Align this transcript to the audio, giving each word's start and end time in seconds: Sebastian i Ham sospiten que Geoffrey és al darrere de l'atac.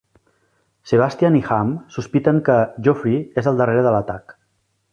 Sebastian 0.91 1.37
i 1.39 1.41
Ham 1.49 1.75
sospiten 1.97 2.41
que 2.47 2.57
Geoffrey 2.87 3.21
és 3.43 3.51
al 3.53 3.61
darrere 3.61 3.85
de 3.89 3.93
l'atac. 3.97 4.35